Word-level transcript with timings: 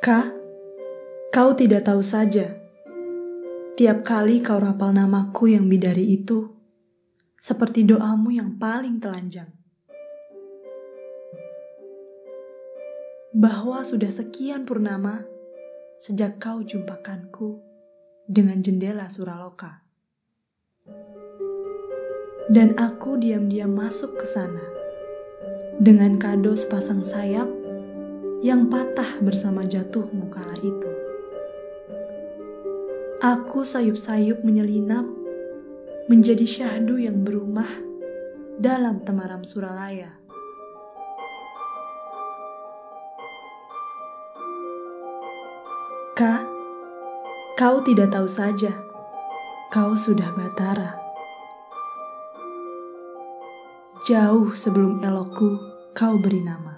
Kak, 0.00 0.32
kau 1.28 1.52
tidak 1.52 1.84
tahu 1.84 2.00
saja. 2.00 2.56
Tiap 3.76 4.00
kali 4.00 4.40
kau 4.40 4.56
rapal 4.56 4.96
namaku 4.96 5.52
yang 5.52 5.68
bidari 5.68 6.16
itu, 6.16 6.56
seperti 7.36 7.84
doamu 7.84 8.32
yang 8.32 8.56
paling 8.56 8.96
telanjang. 8.96 9.52
Bahwa 13.36 13.84
sudah 13.84 14.08
sekian 14.08 14.64
purnama 14.64 15.28
sejak 16.00 16.40
kau 16.40 16.64
jumpakanku 16.64 17.60
dengan 18.24 18.64
jendela 18.64 19.12
Suraloka. 19.12 19.84
Dan 22.48 22.72
aku 22.80 23.20
diam-diam 23.20 23.76
masuk 23.76 24.16
ke 24.16 24.24
sana 24.24 24.64
dengan 25.76 26.16
kado 26.16 26.56
sepasang 26.56 27.04
sayap 27.04 27.59
yang 28.40 28.72
patah 28.72 29.20
bersama 29.20 29.68
jatuhmu 29.68 30.32
kala 30.32 30.56
itu. 30.64 30.90
Aku 33.20 33.68
sayup-sayup 33.68 34.40
menyelinap 34.40 35.04
menjadi 36.08 36.48
syahdu 36.48 36.96
yang 36.96 37.20
berumah 37.20 37.68
dalam 38.56 39.04
temaram 39.04 39.44
Suralaya. 39.44 40.16
Kak, 46.16 46.44
kau 47.60 47.80
tidak 47.84 48.12
tahu 48.12 48.28
saja, 48.28 48.72
kau 49.68 49.92
sudah 49.92 50.32
batara. 50.32 50.96
Jauh 54.08 54.56
sebelum 54.56 55.00
elokku 55.04 55.60
kau 55.92 56.16
beri 56.16 56.40
nama. 56.40 56.69